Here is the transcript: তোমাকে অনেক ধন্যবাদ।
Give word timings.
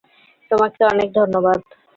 তোমাকে 0.51 0.81
অনেক 0.85 1.09
ধন্যবাদ। 1.13 1.59